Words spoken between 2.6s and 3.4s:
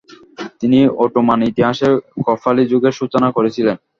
যুগের সূচনা